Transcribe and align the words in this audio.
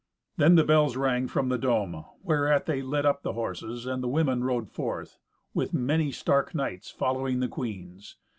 Then 0.37 0.55
the 0.55 0.63
bells 0.63 0.97
rang 0.97 1.27
from 1.27 1.49
the 1.49 1.59
dome, 1.59 2.05
whereat 2.23 2.65
they 2.65 2.81
led 2.81 3.05
up 3.05 3.21
the 3.21 3.33
horses, 3.33 3.85
and 3.85 4.01
the 4.01 4.07
women 4.07 4.43
rode 4.43 4.67
forth, 4.71 5.19
with 5.53 5.75
many 5.75 6.11
stark 6.11 6.55
knights 6.55 6.89
following 6.89 7.39
the 7.39 7.47
queens. 7.47 8.17